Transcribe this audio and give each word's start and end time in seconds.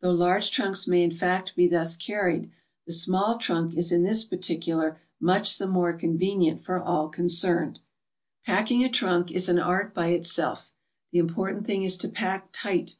Though 0.00 0.12
large 0.12 0.52
trunks 0.52 0.88
may 0.88 1.02
in 1.02 1.10
fact 1.10 1.54
be 1.54 1.68
thus 1.68 1.98
carried, 1.98 2.50
the 2.86 2.94
small 2.94 3.36
trunk 3.36 3.74
is 3.76 3.92
in 3.92 4.04
this 4.04 4.24
particular 4.24 5.02
much 5.20 5.58
the 5.58 5.66
more 5.66 5.92
con 5.92 6.16
venient 6.16 6.62
for 6.62 6.80
all 6.82 7.10
concerned. 7.10 7.80
Packing 8.46 8.82
a 8.84 8.88
trunk 8.88 9.30
is 9.30 9.50
an 9.50 9.58
art 9.58 9.92
by 9.92 10.06
itself. 10.12 10.72
The 11.12 11.18
important 11.18 11.66
thing 11.66 11.82
is 11.82 11.98
to 11.98 12.08
pack 12.08 12.48
tight. 12.54 12.94